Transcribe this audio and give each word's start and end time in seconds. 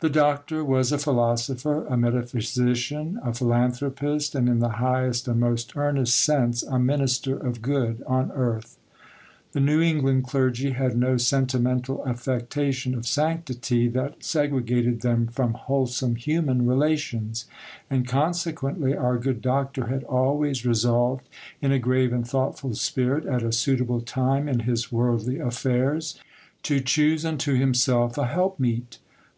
The 0.00 0.08
Doctor 0.08 0.64
was 0.64 0.92
a 0.92 0.98
philosopher, 0.98 1.84
a 1.84 1.94
metaphysician, 1.94 3.20
a 3.22 3.34
philanthropist, 3.34 4.34
and 4.34 4.48
in 4.48 4.60
the 4.60 4.70
highest 4.80 5.28
and 5.28 5.40
most 5.40 5.76
earnest 5.76 6.16
sense 6.16 6.62
a 6.62 6.78
minister 6.78 7.36
of 7.36 7.60
good 7.60 8.02
on 8.06 8.32
earth. 8.34 8.78
The 9.52 9.60
New 9.60 9.82
England 9.82 10.24
clergy 10.24 10.70
had 10.70 10.96
no 10.96 11.18
sentimental 11.18 12.02
affectation 12.08 12.94
of 12.94 13.06
sanctity 13.06 13.88
that 13.88 14.24
segregated 14.24 15.02
them 15.02 15.26
from 15.26 15.52
wholesome 15.52 16.16
human 16.16 16.66
relations; 16.66 17.44
and, 17.90 18.08
consequently, 18.08 18.96
our 18.96 19.18
good 19.18 19.42
Doctor 19.42 19.88
had 19.88 20.02
always 20.04 20.64
resolved, 20.64 21.28
in 21.60 21.72
a 21.72 21.78
grave 21.78 22.10
and 22.10 22.26
thoughtful 22.26 22.74
spirit, 22.74 23.26
at 23.26 23.42
a 23.42 23.52
suitable 23.52 24.00
time 24.00 24.48
in 24.48 24.60
his 24.60 24.90
worldly 24.90 25.38
affairs, 25.38 26.18
to 26.62 26.80
choose 26.80 27.22
unto 27.26 27.52
himself 27.54 28.16
a 28.16 28.28
helpmeet. 28.28 28.98